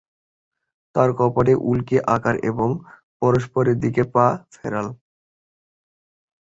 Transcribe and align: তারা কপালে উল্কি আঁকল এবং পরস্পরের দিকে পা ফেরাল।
তারা 0.95 1.13
কপালে 1.19 1.53
উল্কি 1.69 1.97
আঁকল 2.15 2.35
এবং 2.49 2.69
পরস্পরের 3.21 3.77
দিকে 3.83 4.03
পা 4.13 4.25
ফেরাল। 4.53 4.87